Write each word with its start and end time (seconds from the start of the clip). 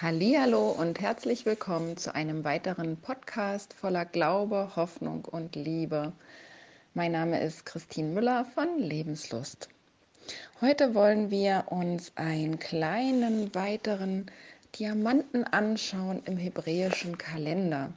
Hallo 0.00 0.70
und 0.70 1.00
herzlich 1.00 1.44
willkommen 1.44 1.96
zu 1.96 2.14
einem 2.14 2.44
weiteren 2.44 2.98
Podcast 2.98 3.74
voller 3.74 4.04
Glaube, 4.04 4.76
Hoffnung 4.76 5.24
und 5.24 5.56
Liebe. 5.56 6.12
Mein 6.94 7.10
Name 7.10 7.40
ist 7.40 7.66
Christine 7.66 8.10
Müller 8.10 8.44
von 8.44 8.78
Lebenslust. 8.78 9.68
Heute 10.60 10.94
wollen 10.94 11.32
wir 11.32 11.64
uns 11.70 12.12
einen 12.14 12.60
kleinen 12.60 13.52
weiteren 13.56 14.26
Diamanten 14.78 15.42
anschauen 15.42 16.22
im 16.26 16.36
hebräischen 16.36 17.18
Kalender. 17.18 17.92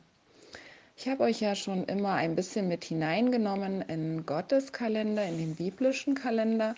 Ich 0.98 1.08
habe 1.08 1.26
euch 1.26 1.40
ja 1.40 1.54
schon 1.54 1.84
immer 1.84 2.14
ein 2.14 2.36
bisschen 2.36 2.68
mit 2.68 2.84
hineingenommen 2.84 3.84
in 3.84 4.26
Gottes 4.26 4.72
Kalender, 4.72 5.24
in 5.28 5.38
den 5.38 5.56
biblischen 5.56 6.16
Kalender 6.16 6.74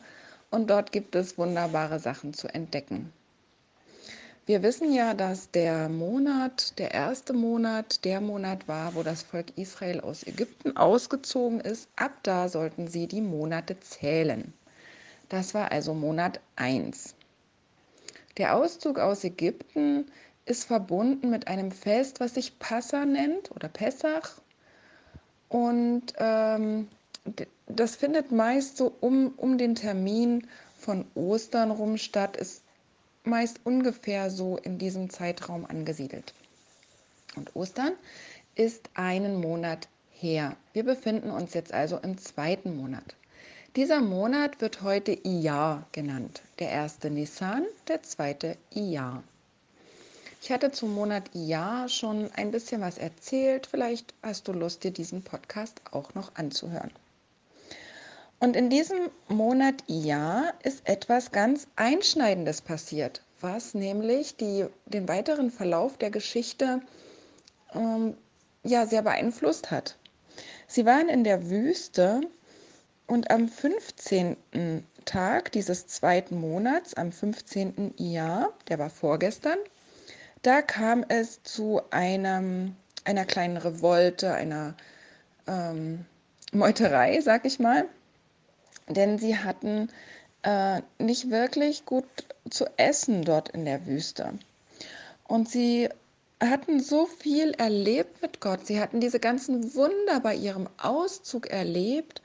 und 0.52 0.70
dort 0.70 0.92
gibt 0.92 1.16
es 1.16 1.38
wunderbare 1.38 2.00
Sachen 2.00 2.34
zu 2.34 2.54
entdecken. 2.54 3.14
Wir 4.46 4.62
wissen 4.62 4.92
ja, 4.92 5.14
dass 5.14 5.52
der 5.52 5.88
Monat, 5.88 6.78
der 6.78 6.92
erste 6.92 7.32
Monat, 7.32 8.04
der 8.04 8.20
Monat 8.20 8.68
war, 8.68 8.94
wo 8.94 9.02
das 9.02 9.24
Volk 9.24 9.58
Israel 9.58 10.02
aus 10.02 10.28
Ägypten 10.28 10.76
ausgezogen 10.76 11.62
ist. 11.62 11.88
Ab 11.96 12.12
da 12.24 12.50
sollten 12.50 12.90
sie 12.90 13.08
die 13.08 13.22
Monate 13.22 13.80
zählen. 13.80 14.52
Das 15.30 15.54
war 15.54 15.72
also 15.72 15.94
Monat 15.94 16.42
1. 16.58 17.16
Der 18.36 18.58
Auszug 18.58 19.00
aus 19.00 19.24
Ägypten 19.24 20.12
ist 20.46 20.66
verbunden 20.66 21.30
mit 21.30 21.48
einem 21.48 21.72
Fest, 21.72 22.20
was 22.20 22.34
sich 22.34 22.60
Passa 22.60 23.06
nennt 23.06 23.50
oder 23.52 23.70
Pessach. 23.70 24.42
Und 25.48 26.04
ähm, 26.18 26.90
das 27.68 27.96
findet 27.96 28.34
meist 28.34 28.76
so 28.76 28.94
um, 29.00 29.36
um 29.38 29.58
den 29.58 29.76
Termin 29.76 30.48
von 30.78 31.06
Ostern 31.16 31.72
rum 31.72 31.96
statt. 31.96 32.36
Es 32.38 32.63
meist 33.24 33.60
ungefähr 33.64 34.30
so 34.30 34.58
in 34.58 34.78
diesem 34.78 35.10
Zeitraum 35.10 35.66
angesiedelt. 35.66 36.34
Und 37.36 37.56
Ostern 37.56 37.94
ist 38.56 38.90
einen 38.94 39.40
Monat 39.40 39.88
her. 40.12 40.56
Wir 40.74 40.84
befinden 40.84 41.32
uns 41.32 41.54
jetzt 41.54 41.74
also 41.74 41.98
im 41.98 42.18
zweiten 42.18 42.76
Monat. 42.78 43.16
Dieser 43.76 44.02
Monat 44.02 44.62
wird 44.62 44.84
heute 44.84 45.12
Iyar 45.12 45.88
genannt. 45.92 46.44
Der 46.60 46.70
erste 46.70 47.10
Nissan, 47.10 47.66
der 47.88 48.04
zweite 48.04 48.56
Iyar. 48.76 49.24
Ich 50.44 50.52
hatte 50.52 50.72
zum 50.72 50.94
Monat 50.94 51.34
Iyar 51.34 51.90
schon 51.90 52.30
ein 52.34 52.52
bisschen 52.52 52.82
was 52.82 52.98
erzählt. 52.98 53.66
Vielleicht 53.66 54.14
hast 54.22 54.48
du 54.48 54.52
Lust, 54.52 54.84
dir 54.84 54.92
diesen 54.92 55.24
Podcast 55.24 55.82
auch 55.92 56.14
noch 56.14 56.36
anzuhören. 56.36 56.92
Und 58.44 58.58
in 58.58 58.70
diesem 58.70 59.10
Monat 59.30 59.86
Jahr 59.88 60.54
ist 60.64 60.82
etwas 60.84 61.32
ganz 61.32 61.66
Einschneidendes 61.78 62.62
passiert, 62.62 63.22
was 63.40 63.74
nämlich 63.74 64.36
die, 64.36 64.66
den 64.86 65.08
weiteren 65.08 65.50
Verlauf 65.50 65.96
der 65.96 66.12
Geschichte 66.12 66.82
ähm, 67.74 68.18
ja, 68.62 68.86
sehr 68.86 69.02
beeinflusst 69.02 69.72
hat. 69.72 69.96
Sie 70.68 70.86
waren 70.86 71.08
in 71.08 71.24
der 71.24 71.50
Wüste 71.50 72.20
und 73.08 73.32
am 73.32 73.48
15. 73.48 74.36
Tag 75.06 75.54
dieses 75.54 75.88
zweiten 75.88 76.38
Monats, 76.38 76.96
am 76.96 77.14
15. 77.14 77.94
Jahr, 77.96 78.52
der 78.68 78.78
war 78.78 78.90
vorgestern, 78.90 79.58
da 80.42 80.62
kam 80.62 81.06
es 81.08 81.42
zu 81.44 81.80
einem, 81.92 82.76
einer 83.06 83.24
kleinen 83.24 83.56
Revolte, 83.56 84.34
einer 84.34 84.76
ähm, 85.48 86.04
Meuterei, 86.52 87.22
sag 87.22 87.46
ich 87.46 87.58
mal 87.60 87.88
denn 88.88 89.18
sie 89.18 89.38
hatten 89.38 89.90
äh, 90.44 90.82
nicht 91.00 91.30
wirklich 91.30 91.86
gut 91.86 92.06
zu 92.50 92.66
essen 92.78 93.24
dort 93.24 93.50
in 93.50 93.66
der 93.66 93.86
Wüste. 93.86 94.34
Und 95.28 95.50
sie 95.50 95.90
hatten 96.40 96.82
so 96.82 97.06
viel 97.06 97.52
erlebt 97.52 98.22
mit 98.22 98.42
Gott. 98.42 98.66
Sie 98.66 98.80
hatten 98.80 99.00
diese 99.00 99.20
ganzen 99.20 99.74
Wunder 99.76 100.20
bei 100.20 100.36
ihrem 100.36 100.68
Auszug 100.78 101.48
erlebt. 101.48 102.22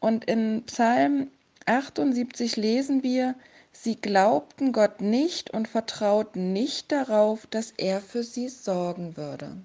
Und 0.00 0.24
in 0.24 0.64
Psalm 0.66 1.30
78 1.66 2.56
lesen 2.56 3.02
wir, 3.02 3.34
sie 3.72 3.96
glaubten 3.96 4.72
Gott 4.72 5.00
nicht 5.00 5.50
und 5.50 5.68
vertrauten 5.68 6.52
nicht 6.52 6.90
darauf, 6.90 7.46
dass 7.46 7.72
er 7.76 8.00
für 8.00 8.24
sie 8.24 8.48
sorgen 8.48 9.16
würde. 9.16 9.56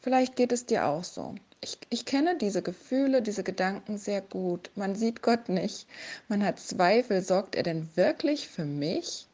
Vielleicht 0.00 0.36
geht 0.36 0.52
es 0.52 0.66
dir 0.66 0.86
auch 0.86 1.04
so 1.04 1.34
ich, 1.64 1.78
ich 1.88 2.04
kenne 2.04 2.36
diese 2.36 2.60
Gefühle, 2.60 3.22
diese 3.22 3.42
Gedanken 3.42 3.96
sehr 3.96 4.20
gut. 4.20 4.70
Man 4.74 4.94
sieht 4.94 5.22
Gott 5.22 5.48
nicht. 5.48 5.86
Man 6.28 6.44
hat 6.44 6.60
Zweifel. 6.60 7.22
Sorgt 7.22 7.56
er 7.56 7.62
denn 7.62 7.88
wirklich 7.94 8.48
für 8.48 8.66
mich? 8.66 9.26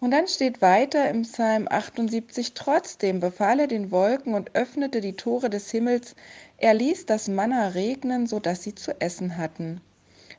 Und 0.00 0.12
dann 0.12 0.28
steht 0.28 0.62
weiter 0.62 1.08
im 1.08 1.22
Psalm 1.22 1.66
78, 1.68 2.54
trotzdem 2.54 3.18
befahl 3.18 3.58
er 3.58 3.66
den 3.66 3.90
Wolken 3.90 4.34
und 4.34 4.54
öffnete 4.54 5.00
die 5.00 5.14
Tore 5.14 5.50
des 5.50 5.72
Himmels, 5.72 6.14
er 6.56 6.74
ließ 6.74 7.06
das 7.06 7.26
Manna 7.26 7.68
regnen, 7.68 8.28
so 8.28 8.38
dass 8.38 8.62
sie 8.62 8.76
zu 8.76 9.00
essen 9.00 9.38
hatten, 9.38 9.80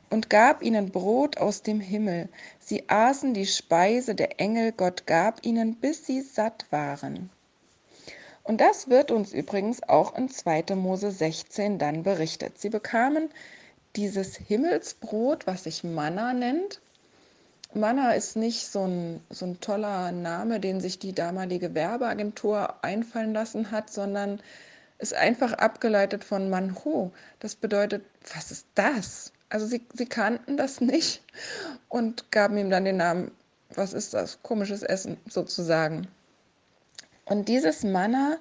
und 0.08 0.30
gab 0.30 0.62
ihnen 0.62 0.90
Brot 0.90 1.36
aus 1.36 1.62
dem 1.62 1.78
Himmel. 1.78 2.30
Sie 2.58 2.88
aßen 2.88 3.34
die 3.34 3.44
Speise 3.44 4.14
der 4.14 4.40
Engel, 4.40 4.72
Gott 4.72 5.06
gab 5.06 5.44
ihnen, 5.44 5.76
bis 5.76 6.06
sie 6.06 6.22
satt 6.22 6.64
waren. 6.70 7.28
Und 8.42 8.60
das 8.60 8.88
wird 8.88 9.10
uns 9.10 9.32
übrigens 9.32 9.82
auch 9.82 10.16
in 10.16 10.28
2. 10.28 10.74
Mose 10.74 11.10
16 11.10 11.78
dann 11.78 12.02
berichtet. 12.02 12.58
Sie 12.58 12.70
bekamen 12.70 13.30
dieses 13.96 14.36
Himmelsbrot, 14.36 15.46
was 15.46 15.64
sich 15.64 15.84
Manna 15.84 16.32
nennt. 16.32 16.80
Manna 17.72 18.12
ist 18.12 18.36
nicht 18.36 18.66
so 18.66 18.84
ein, 18.84 19.20
so 19.30 19.46
ein 19.46 19.60
toller 19.60 20.10
Name, 20.10 20.58
den 20.58 20.80
sich 20.80 20.98
die 20.98 21.12
damalige 21.12 21.74
Werbeagentur 21.74 22.82
einfallen 22.82 23.32
lassen 23.32 23.70
hat, 23.70 23.90
sondern 23.90 24.40
ist 24.98 25.14
einfach 25.14 25.52
abgeleitet 25.52 26.24
von 26.24 26.50
Manhu. 26.50 27.10
Das 27.38 27.54
bedeutet, 27.54 28.04
was 28.34 28.50
ist 28.50 28.66
das? 28.74 29.32
Also 29.48 29.66
sie, 29.66 29.86
sie 29.94 30.06
kannten 30.06 30.56
das 30.56 30.80
nicht 30.80 31.22
und 31.88 32.30
gaben 32.30 32.58
ihm 32.58 32.70
dann 32.70 32.84
den 32.84 32.98
Namen, 32.98 33.30
was 33.74 33.92
ist 33.92 34.14
das? 34.14 34.42
Komisches 34.42 34.82
Essen 34.82 35.16
sozusagen. 35.28 36.08
Und 37.30 37.48
dieses 37.48 37.84
Manna 37.84 38.40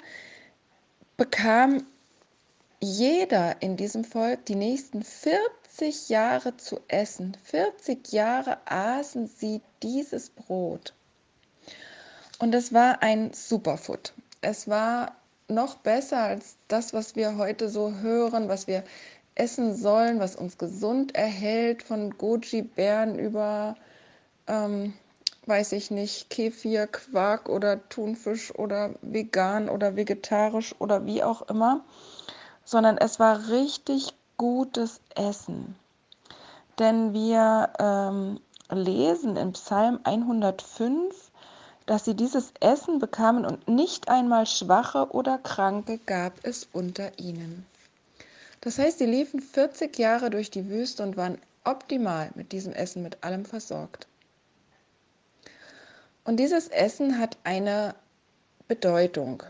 bekam 1.16 1.86
jeder 2.82 3.62
in 3.62 3.78
diesem 3.78 4.04
Volk 4.04 4.48
die 4.48 4.56
nächsten 4.56 5.04
40 5.04 6.10
Jahre 6.10 6.58
zu 6.58 6.80
essen. 6.88 7.38
40 7.44 8.12
Jahre 8.12 8.58
aßen 8.66 9.28
sie 9.28 9.62
dieses 9.84 10.32
Brot. 10.32 10.96
Und 12.40 12.56
es 12.56 12.74
war 12.74 13.04
ein 13.04 13.32
Superfood. 13.32 14.12
Es 14.42 14.68
war 14.68 15.16
noch 15.48 15.76
besser 15.76 16.24
als 16.24 16.56
das, 16.68 16.92
was 16.92 17.16
wir 17.16 17.38
heute 17.38 17.70
so 17.70 17.94
hören, 17.94 18.50
was 18.50 18.66
wir 18.66 18.84
essen 19.36 19.76
sollen, 19.76 20.20
was 20.20 20.36
uns 20.36 20.58
gesund 20.58 21.14
erhält, 21.14 21.84
von 21.84 22.18
Goji-Bären 22.18 23.20
über 23.20 23.76
ähm, 24.48 24.96
weiß 25.50 25.72
ich 25.72 25.90
nicht, 25.90 26.30
Kefir, 26.30 26.86
Quark 26.86 27.50
oder 27.50 27.90
Thunfisch 27.90 28.54
oder 28.54 28.92
vegan 29.02 29.68
oder 29.68 29.96
vegetarisch 29.96 30.76
oder 30.80 31.06
wie 31.08 31.24
auch 31.24 31.50
immer, 31.50 31.84
sondern 32.64 32.98
es 33.00 33.20
war 33.20 33.50
richtig 33.50 34.14
gutes 34.38 35.02
Essen. 35.16 35.76
Denn 36.78 37.14
wir 37.14 37.74
ähm, 37.80 38.40
lesen 38.70 39.36
in 39.36 39.54
Psalm 39.54 40.00
105, 40.04 41.32
dass 41.88 42.06
sie 42.06 42.14
dieses 42.14 42.54
Essen 42.60 43.00
bekamen 43.00 43.46
und 43.46 43.68
nicht 43.68 44.08
einmal 44.08 44.46
Schwache 44.46 45.10
oder 45.10 45.40
Kranke 45.40 45.98
gab 46.06 46.34
es 46.44 46.70
unter 46.72 47.18
ihnen. 47.18 47.66
Das 48.62 48.78
heißt, 48.78 49.00
sie 49.00 49.08
liefen 49.08 49.42
40 49.42 49.98
Jahre 49.98 50.30
durch 50.30 50.52
die 50.52 50.70
Wüste 50.70 51.02
und 51.02 51.18
waren 51.18 51.40
optimal 51.64 52.30
mit 52.36 52.52
diesem 52.52 52.74
Essen, 52.74 53.02
mit 53.02 53.24
allem 53.24 53.46
versorgt. 53.46 54.08
Und 56.30 56.38
dieses 56.38 56.68
Essen 56.68 57.18
hat 57.18 57.40
eine 57.44 57.96
Bedeutung. 58.68 59.42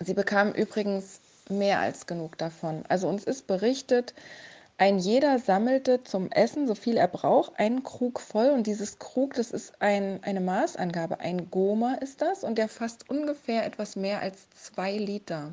Sie 0.00 0.14
bekamen 0.14 0.52
übrigens 0.52 1.20
mehr 1.48 1.78
als 1.78 2.08
genug 2.08 2.36
davon. 2.38 2.82
Also 2.88 3.06
uns 3.06 3.22
ist 3.22 3.46
berichtet, 3.46 4.14
ein 4.78 4.98
jeder 4.98 5.38
sammelte 5.38 6.02
zum 6.02 6.28
Essen, 6.32 6.66
so 6.66 6.74
viel 6.74 6.96
er 6.96 7.06
braucht, 7.06 7.56
einen 7.60 7.84
Krug 7.84 8.18
voll. 8.18 8.50
Und 8.50 8.66
dieses 8.66 8.98
Krug, 8.98 9.34
das 9.34 9.52
ist 9.52 9.80
ein, 9.80 10.18
eine 10.24 10.40
Maßangabe. 10.40 11.20
Ein 11.20 11.52
Goma 11.52 11.94
ist 12.00 12.20
das 12.20 12.42
und 12.42 12.58
der 12.58 12.66
fasst 12.68 13.08
ungefähr 13.08 13.64
etwas 13.64 13.94
mehr 13.94 14.22
als 14.22 14.50
zwei 14.50 14.96
Liter. 14.96 15.52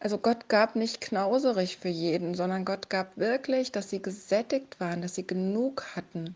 Also 0.00 0.18
Gott 0.18 0.48
gab 0.48 0.74
nicht 0.74 1.00
knauserig 1.00 1.76
für 1.76 1.88
jeden, 1.88 2.34
sondern 2.34 2.64
Gott 2.64 2.90
gab 2.90 3.16
wirklich, 3.16 3.70
dass 3.70 3.90
sie 3.90 4.02
gesättigt 4.02 4.80
waren, 4.80 5.02
dass 5.02 5.14
sie 5.14 5.24
genug 5.24 5.94
hatten, 5.94 6.34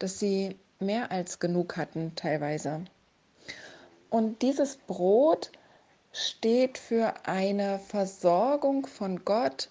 dass 0.00 0.18
sie 0.18 0.56
mehr 0.80 1.10
als 1.10 1.38
genug 1.38 1.76
hatten 1.76 2.14
teilweise. 2.16 2.84
Und 4.10 4.42
dieses 4.42 4.76
Brot 4.76 5.50
steht 6.12 6.78
für 6.78 7.26
eine 7.26 7.78
Versorgung 7.78 8.86
von 8.86 9.24
Gott, 9.24 9.68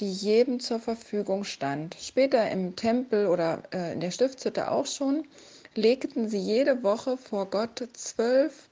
die 0.00 0.10
jedem 0.10 0.60
zur 0.60 0.80
Verfügung 0.80 1.44
stand. 1.44 1.96
Später 2.00 2.50
im 2.50 2.74
Tempel 2.74 3.26
oder 3.26 3.62
äh, 3.72 3.92
in 3.92 4.00
der 4.00 4.10
Stiftshütte 4.10 4.70
auch 4.70 4.86
schon. 4.86 5.26
legten 5.74 6.28
sie 6.28 6.38
jede 6.38 6.82
Woche 6.82 7.16
vor 7.16 7.46
Gott 7.46 7.86
zwölf 7.92 8.68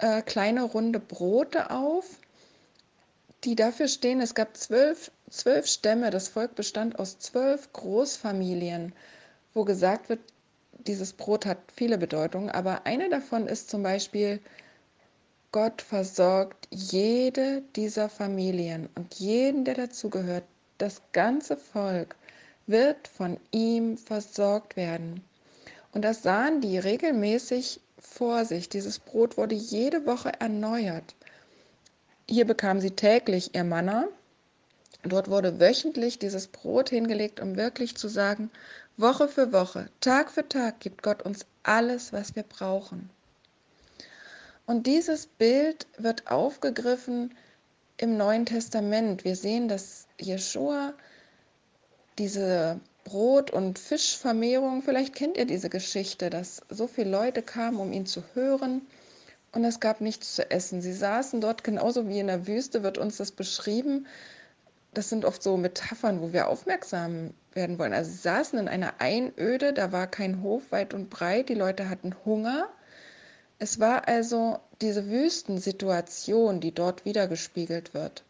äh, 0.00 0.22
kleine 0.22 0.62
runde 0.64 1.00
Brote 1.00 1.70
auf, 1.70 2.18
die 3.44 3.54
dafür 3.54 3.88
stehen, 3.88 4.20
es 4.20 4.34
gab 4.34 4.56
zwölf, 4.56 5.10
zwölf 5.30 5.66
Stämme, 5.66 6.10
das 6.10 6.28
Volk 6.28 6.54
bestand 6.54 6.98
aus 6.98 7.18
zwölf 7.18 7.72
Großfamilien, 7.72 8.92
wo 9.54 9.64
gesagt 9.64 10.08
wird, 10.08 10.20
dieses 10.88 11.12
Brot 11.12 11.46
hat 11.46 11.58
viele 11.74 11.98
Bedeutungen, 11.98 12.50
aber 12.50 12.86
eine 12.86 13.08
davon 13.08 13.46
ist 13.46 13.70
zum 13.70 13.82
Beispiel, 13.82 14.40
Gott 15.52 15.80
versorgt 15.82 16.68
jede 16.70 17.62
dieser 17.76 18.08
Familien 18.08 18.88
und 18.94 19.14
jeden, 19.14 19.64
der 19.64 19.74
dazugehört. 19.74 20.44
Das 20.78 21.00
ganze 21.12 21.56
Volk 21.56 22.16
wird 22.66 23.08
von 23.08 23.38
ihm 23.52 23.96
versorgt 23.96 24.76
werden. 24.76 25.24
Und 25.92 26.02
das 26.02 26.22
sahen 26.22 26.60
die 26.60 26.78
regelmäßig 26.78 27.80
vor 27.98 28.44
sich. 28.44 28.68
Dieses 28.68 28.98
Brot 28.98 29.38
wurde 29.38 29.54
jede 29.54 30.04
Woche 30.04 30.32
erneuert. 30.38 31.14
Hier 32.28 32.44
bekamen 32.44 32.82
sie 32.82 32.90
täglich 32.90 33.54
ihr 33.54 33.64
Manna. 33.64 34.08
Dort 35.04 35.30
wurde 35.30 35.60
wöchentlich 35.60 36.18
dieses 36.18 36.48
Brot 36.48 36.90
hingelegt, 36.90 37.40
um 37.40 37.56
wirklich 37.56 37.96
zu 37.96 38.08
sagen, 38.08 38.50
Woche 38.96 39.28
für 39.28 39.52
Woche, 39.52 39.90
Tag 40.00 40.30
für 40.30 40.48
Tag 40.48 40.80
gibt 40.80 41.02
Gott 41.02 41.22
uns 41.22 41.44
alles, 41.62 42.12
was 42.12 42.34
wir 42.34 42.42
brauchen. 42.42 43.10
Und 44.66 44.86
dieses 44.86 45.26
Bild 45.26 45.86
wird 45.98 46.30
aufgegriffen 46.30 47.34
im 47.98 48.16
Neuen 48.16 48.46
Testament. 48.46 49.24
Wir 49.24 49.36
sehen, 49.36 49.68
dass 49.68 50.06
Jeshua 50.20 50.94
diese 52.18 52.80
Brot- 53.04 53.50
und 53.50 53.78
Fischvermehrung, 53.78 54.82
vielleicht 54.82 55.14
kennt 55.14 55.36
ihr 55.36 55.46
diese 55.46 55.68
Geschichte, 55.68 56.30
dass 56.30 56.62
so 56.70 56.86
viele 56.86 57.10
Leute 57.10 57.42
kamen, 57.42 57.78
um 57.78 57.92
ihn 57.92 58.06
zu 58.06 58.22
hören 58.34 58.82
und 59.52 59.64
es 59.64 59.80
gab 59.80 60.00
nichts 60.00 60.34
zu 60.34 60.50
essen. 60.50 60.82
Sie 60.82 60.92
saßen 60.92 61.40
dort 61.40 61.64
genauso 61.64 62.08
wie 62.08 62.18
in 62.18 62.26
der 62.26 62.46
Wüste, 62.46 62.82
wird 62.82 62.98
uns 62.98 63.16
das 63.16 63.30
beschrieben. 63.30 64.06
Das 64.96 65.10
sind 65.10 65.26
oft 65.26 65.42
so 65.42 65.58
Metaphern, 65.58 66.22
wo 66.22 66.32
wir 66.32 66.48
aufmerksam 66.48 67.34
werden 67.52 67.78
wollen. 67.78 67.92
Also 67.92 68.10
sie 68.12 68.16
saßen 68.16 68.58
in 68.58 68.66
einer 68.66 68.94
Einöde, 68.98 69.74
da 69.74 69.92
war 69.92 70.06
kein 70.06 70.40
Hof 70.42 70.72
weit 70.72 70.94
und 70.94 71.10
breit, 71.10 71.50
die 71.50 71.54
Leute 71.54 71.90
hatten 71.90 72.14
Hunger. 72.24 72.70
Es 73.58 73.78
war 73.78 74.08
also 74.08 74.58
diese 74.80 75.10
Wüstensituation, 75.10 76.60
die 76.60 76.72
dort 76.72 77.04
wiedergespiegelt 77.04 77.92
wird. 77.92 78.24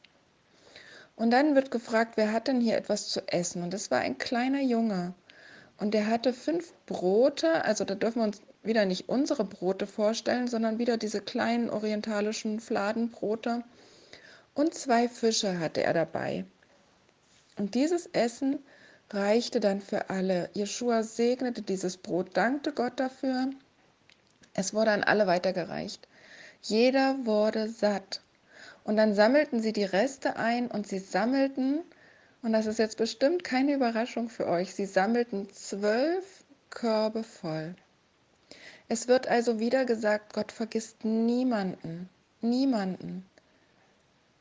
Und 1.14 1.30
dann 1.30 1.54
wird 1.54 1.70
gefragt, 1.70 2.16
wer 2.16 2.32
hat 2.32 2.48
denn 2.48 2.60
hier 2.60 2.76
etwas 2.76 3.10
zu 3.10 3.20
essen? 3.28 3.62
Und 3.62 3.72
es 3.72 3.92
war 3.92 4.00
ein 4.00 4.18
kleiner 4.18 4.60
Junge. 4.60 5.14
Und 5.78 5.94
der 5.94 6.08
hatte 6.08 6.32
fünf 6.32 6.72
Brote, 6.86 7.64
also 7.64 7.84
da 7.84 7.94
dürfen 7.94 8.22
wir 8.22 8.26
uns 8.26 8.40
wieder 8.64 8.86
nicht 8.86 9.08
unsere 9.08 9.44
Brote 9.44 9.86
vorstellen, 9.86 10.48
sondern 10.48 10.80
wieder 10.80 10.96
diese 10.96 11.20
kleinen 11.20 11.70
orientalischen 11.70 12.58
Fladenbrote. 12.58 13.62
Und 14.54 14.74
zwei 14.74 15.08
Fische 15.08 15.60
hatte 15.60 15.84
er 15.84 15.94
dabei. 15.94 16.44
Und 17.56 17.74
dieses 17.74 18.06
Essen 18.06 18.58
reichte 19.10 19.60
dann 19.60 19.80
für 19.80 20.10
alle. 20.10 20.50
Jeschua 20.52 21.02
segnete 21.02 21.62
dieses 21.62 21.96
Brot, 21.96 22.36
dankte 22.36 22.72
Gott 22.72 22.98
dafür. 23.00 23.50
Es 24.54 24.74
wurde 24.74 24.90
an 24.90 25.04
alle 25.04 25.26
weitergereicht. 25.26 26.06
Jeder 26.62 27.16
wurde 27.24 27.68
satt. 27.68 28.20
Und 28.84 28.96
dann 28.96 29.14
sammelten 29.14 29.60
sie 29.60 29.72
die 29.72 29.84
Reste 29.84 30.36
ein 30.36 30.68
und 30.68 30.86
sie 30.86 30.98
sammelten, 30.98 31.80
und 32.42 32.52
das 32.52 32.66
ist 32.66 32.78
jetzt 32.78 32.98
bestimmt 32.98 33.42
keine 33.42 33.74
Überraschung 33.74 34.28
für 34.28 34.46
euch, 34.46 34.74
sie 34.74 34.86
sammelten 34.86 35.52
zwölf 35.52 36.44
Körbe 36.70 37.24
voll. 37.24 37.74
Es 38.88 39.08
wird 39.08 39.26
also 39.26 39.58
wieder 39.58 39.84
gesagt, 39.84 40.34
Gott 40.34 40.52
vergisst 40.52 41.04
niemanden, 41.04 42.08
niemanden. 42.40 43.26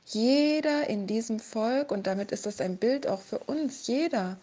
Jeder 0.05 0.87
in 0.87 1.07
diesem 1.07 1.39
Volk, 1.39 1.91
und 1.91 2.05
damit 2.05 2.31
ist 2.31 2.45
das 2.45 2.61
ein 2.61 2.77
Bild 2.77 3.07
auch 3.07 3.21
für 3.21 3.39
uns, 3.39 3.87
jeder, 3.87 4.37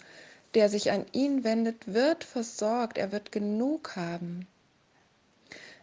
der 0.55 0.69
sich 0.69 0.91
an 0.91 1.07
ihn 1.13 1.45
wendet, 1.45 1.93
wird 1.93 2.25
versorgt, 2.25 2.99
er 2.99 3.13
wird 3.13 3.33
genug 3.33 3.97
haben. 3.97 4.47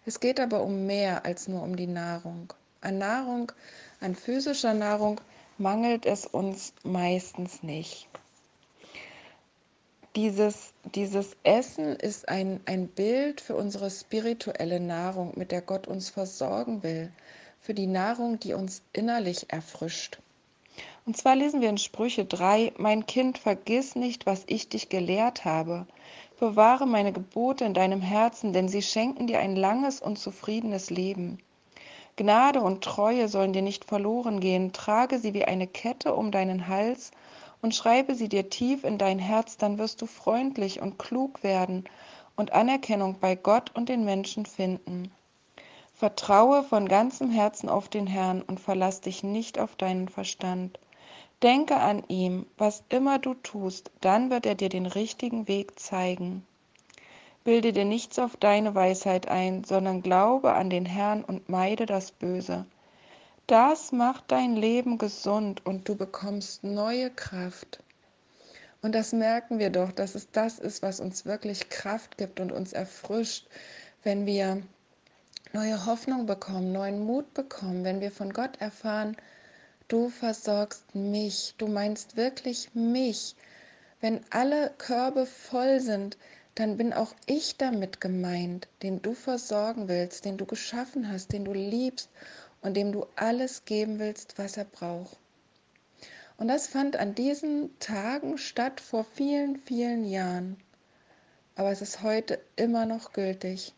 Es 0.05 0.19
geht 0.19 0.39
aber 0.39 0.63
um 0.63 0.85
mehr 0.85 1.25
als 1.25 1.47
nur 1.47 1.63
um 1.63 1.75
die 1.75 1.87
Nahrung. 1.87 2.53
An 2.81 2.97
Nahrung 2.97 3.51
an 4.01 4.15
physischer 4.15 4.73
Nahrung 4.73 5.19
mangelt 5.57 6.05
es 6.05 6.25
uns 6.25 6.73
meistens 6.83 7.63
nicht. 7.63 8.07
Dieses, 10.15 10.73
dieses 10.95 11.35
Essen 11.43 11.95
ist 11.95 12.27
ein, 12.27 12.59
ein 12.65 12.87
Bild 12.87 13.41
für 13.41 13.55
unsere 13.55 13.91
spirituelle 13.91 14.79
Nahrung, 14.79 15.33
mit 15.35 15.51
der 15.51 15.61
Gott 15.61 15.87
uns 15.87 16.09
versorgen 16.09 16.81
will, 16.81 17.11
für 17.59 17.73
die 17.73 17.87
Nahrung, 17.87 18.39
die 18.39 18.53
uns 18.53 18.81
innerlich 18.93 19.51
erfrischt. 19.51 20.19
Und 21.05 21.17
zwar 21.17 21.35
lesen 21.35 21.61
wir 21.61 21.69
in 21.69 21.77
Sprüche 21.77 22.25
3, 22.25 22.73
Mein 22.77 23.05
Kind, 23.05 23.37
vergiss 23.37 23.95
nicht, 23.95 24.25
was 24.25 24.43
ich 24.47 24.69
dich 24.69 24.89
gelehrt 24.89 25.43
habe. 25.45 25.87
Bewahre 26.39 26.85
meine 26.85 27.11
Gebote 27.11 27.65
in 27.65 27.73
deinem 27.73 28.01
Herzen, 28.01 28.53
denn 28.53 28.69
sie 28.69 28.81
schenken 28.81 29.27
dir 29.27 29.39
ein 29.39 29.55
langes 29.55 30.01
und 30.01 30.17
zufriedenes 30.17 30.89
Leben. 30.89 31.39
Gnade 32.15 32.61
und 32.61 32.83
Treue 32.83 33.27
sollen 33.27 33.53
dir 33.53 33.61
nicht 33.61 33.85
verloren 33.85 34.39
gehen, 34.39 34.73
trage 34.73 35.19
sie 35.19 35.33
wie 35.33 35.45
eine 35.45 35.67
Kette 35.67 36.13
um 36.13 36.31
deinen 36.31 36.67
Hals 36.67 37.11
und 37.61 37.75
schreibe 37.75 38.15
sie 38.15 38.29
dir 38.29 38.49
tief 38.49 38.83
in 38.83 38.97
dein 38.97 39.19
Herz, 39.19 39.57
dann 39.57 39.77
wirst 39.77 40.01
du 40.01 40.05
freundlich 40.05 40.81
und 40.81 40.99
klug 40.99 41.43
werden 41.43 41.85
und 42.35 42.53
Anerkennung 42.53 43.19
bei 43.19 43.35
Gott 43.35 43.75
und 43.75 43.89
den 43.89 44.05
Menschen 44.05 44.45
finden. 44.45 45.11
Vertraue 45.99 46.63
von 46.63 46.87
ganzem 46.87 47.29
Herzen 47.29 47.67
auf 47.67 47.89
den 47.89 48.07
Herrn 48.07 48.41
und 48.41 48.61
verlass 48.61 49.01
dich 49.01 49.21
nicht 49.21 49.59
auf 49.59 49.75
deinen 49.75 50.07
Verstand. 50.07 50.79
Denke 51.43 51.75
an 51.75 52.05
ihm, 52.07 52.45
was 52.57 52.85
immer 52.87 53.19
du 53.19 53.33
tust, 53.33 53.91
dann 53.99 54.29
wird 54.29 54.45
er 54.45 54.55
dir 54.55 54.69
den 54.69 54.85
richtigen 54.85 55.49
Weg 55.49 55.77
zeigen. 55.77 56.45
Bilde 57.43 57.73
dir 57.73 57.83
nichts 57.83 58.17
auf 58.17 58.37
deine 58.37 58.75
Weisheit 58.75 59.27
ein, 59.27 59.65
sondern 59.65 60.01
glaube 60.01 60.53
an 60.53 60.69
den 60.69 60.85
Herrn 60.85 61.21
und 61.21 61.49
meide 61.49 61.85
das 61.85 62.13
Böse. 62.13 62.65
Das 63.45 63.91
macht 63.91 64.31
dein 64.31 64.55
Leben 64.55 64.99
gesund 64.99 65.65
und 65.65 65.89
du 65.89 65.95
bekommst 65.95 66.63
neue 66.63 67.09
Kraft. 67.09 67.83
Und 68.81 68.95
das 68.95 69.11
merken 69.11 69.59
wir 69.59 69.69
doch, 69.69 69.91
dass 69.91 70.15
es 70.15 70.31
das 70.31 70.59
ist, 70.59 70.81
was 70.81 71.01
uns 71.01 71.25
wirklich 71.25 71.67
Kraft 71.67 72.17
gibt 72.17 72.39
und 72.39 72.53
uns 72.53 72.71
erfrischt, 72.71 73.49
wenn 74.03 74.25
wir 74.25 74.63
neue 75.51 75.85
Hoffnung 75.85 76.25
bekommen, 76.25 76.71
neuen 76.71 76.99
Mut 77.05 77.33
bekommen, 77.33 77.83
wenn 77.83 78.01
wir 78.01 78.11
von 78.11 78.33
Gott 78.33 78.61
erfahren, 78.61 79.17
du 79.87 80.09
versorgst 80.09 80.93
mich, 80.93 81.55
du 81.57 81.67
meinst 81.67 82.17
wirklich 82.17 82.73
mich. 82.73 83.35
Wenn 83.99 84.21
alle 84.29 84.71
Körbe 84.77 85.25
voll 85.25 85.79
sind, 85.79 86.17
dann 86.55 86.77
bin 86.77 86.93
auch 86.93 87.13
ich 87.25 87.57
damit 87.57 88.01
gemeint, 88.01 88.67
den 88.83 89.01
du 89.01 89.13
versorgen 89.13 89.87
willst, 89.87 90.25
den 90.25 90.37
du 90.37 90.45
geschaffen 90.45 91.11
hast, 91.11 91.33
den 91.33 91.45
du 91.45 91.53
liebst 91.53 92.09
und 92.61 92.75
dem 92.75 92.91
du 92.91 93.05
alles 93.15 93.65
geben 93.65 93.99
willst, 93.99 94.37
was 94.37 94.57
er 94.57 94.65
braucht. 94.65 95.17
Und 96.37 96.47
das 96.47 96.67
fand 96.67 96.95
an 96.95 97.15
diesen 97.15 97.77
Tagen 97.79 98.37
statt 98.37 98.79
vor 98.79 99.03
vielen, 99.03 99.57
vielen 99.57 100.05
Jahren. 100.05 100.57
Aber 101.55 101.71
es 101.71 101.81
ist 101.81 102.01
heute 102.01 102.39
immer 102.55 102.85
noch 102.85 103.11
gültig. 103.11 103.73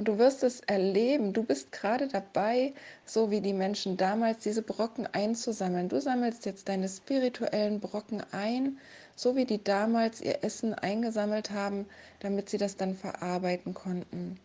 Und 0.00 0.08
du 0.08 0.16
wirst 0.16 0.42
es 0.44 0.60
erleben. 0.60 1.34
Du 1.34 1.42
bist 1.42 1.72
gerade 1.72 2.08
dabei, 2.08 2.72
so 3.04 3.30
wie 3.30 3.42
die 3.42 3.52
Menschen 3.52 3.98
damals, 3.98 4.38
diese 4.38 4.62
Brocken 4.62 5.06
einzusammeln. 5.06 5.90
Du 5.90 6.00
sammelst 6.00 6.46
jetzt 6.46 6.70
deine 6.70 6.88
spirituellen 6.88 7.80
Brocken 7.80 8.22
ein, 8.32 8.78
so 9.14 9.36
wie 9.36 9.44
die 9.44 9.62
damals 9.62 10.22
ihr 10.22 10.42
Essen 10.42 10.72
eingesammelt 10.72 11.50
haben, 11.50 11.84
damit 12.20 12.48
sie 12.48 12.56
das 12.56 12.78
dann 12.78 12.94
verarbeiten 12.94 13.74
konnten. 13.74 14.40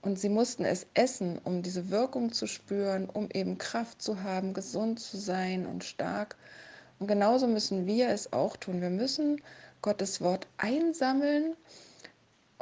Und 0.00 0.20
sie 0.20 0.28
mussten 0.28 0.64
es 0.64 0.86
essen, 0.94 1.40
um 1.42 1.62
diese 1.62 1.90
Wirkung 1.90 2.30
zu 2.30 2.46
spüren, 2.46 3.08
um 3.12 3.30
eben 3.34 3.58
Kraft 3.58 4.00
zu 4.00 4.22
haben, 4.22 4.54
gesund 4.54 5.00
zu 5.00 5.16
sein 5.16 5.66
und 5.66 5.82
stark. 5.82 6.36
Und 7.00 7.08
genauso 7.08 7.48
müssen 7.48 7.86
wir 7.86 8.10
es 8.10 8.32
auch 8.32 8.56
tun. 8.56 8.80
Wir 8.80 8.90
müssen 8.90 9.42
Gottes 9.80 10.20
Wort 10.20 10.46
einsammeln 10.56 11.56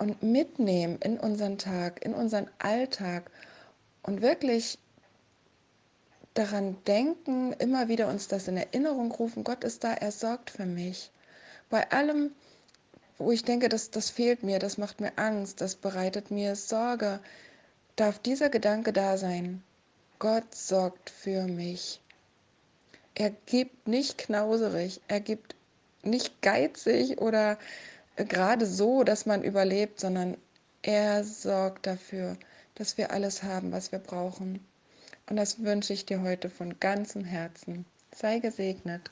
und 0.01 0.23
mitnehmen 0.23 0.99
in 1.03 1.21
unseren 1.21 1.59
Tag, 1.59 2.03
in 2.03 2.15
unseren 2.15 2.51
Alltag 2.59 3.31
und 4.03 4.23
wirklich 4.23 4.79
daran 6.33 6.83
denken, 6.87 7.53
immer 7.53 7.89
wieder 7.89 8.09
uns 8.09 8.27
das 8.27 8.49
in 8.49 8.57
Erinnerung 8.57 9.13
rufen, 9.13 9.45
Gott 9.45 9.63
ist 9.63 9.85
da, 9.85 9.93
er 9.93 10.11
sorgt 10.11 10.49
für 10.49 10.65
mich. 10.65 11.11
Bei 11.69 11.91
allem, 11.91 12.33
wo 13.19 13.31
ich 13.31 13.45
denke, 13.45 13.69
das, 13.69 13.91
das 13.91 14.09
fehlt 14.09 14.43
mir, 14.43 14.59
das 14.59 14.79
macht 14.79 15.01
mir 15.01 15.13
Angst, 15.17 15.61
das 15.61 15.75
bereitet 15.75 16.31
mir 16.31 16.57
Sorge, 16.57 17.21
darf 17.97 18.19
dieser 18.19 18.49
Gedanke 18.49 18.95
da 18.95 19.19
sein. 19.19 19.63
Gott 20.19 20.55
sorgt 20.55 21.11
für 21.11 21.43
mich. 21.43 22.01
Er 23.15 23.31
gibt 23.45 23.87
nicht 23.87 24.17
knauserig, 24.17 25.03
er 25.09 25.21
gibt 25.21 25.55
nicht 26.03 26.41
geizig 26.41 27.21
oder 27.21 27.59
gerade 28.25 28.67
so, 28.67 29.05
dass 29.05 29.27
man 29.27 29.43
überlebt, 29.43 30.01
sondern 30.01 30.37
er 30.83 31.25
sorgt 31.25 31.87
dafür, 31.87 32.37
dass 32.75 32.97
wir 32.97 33.11
alles 33.13 33.43
haben, 33.43 33.73
was 33.73 33.93
wir 33.93 33.99
brauchen. 33.99 34.65
Und 35.29 35.37
das 35.37 35.63
wünsche 35.63 35.93
ich 35.93 36.07
dir 36.07 36.23
heute 36.23 36.49
von 36.51 36.81
ganzem 36.81 37.25
Herzen. 37.25 37.85
Sei 38.15 38.39
gesegnet. 38.39 39.11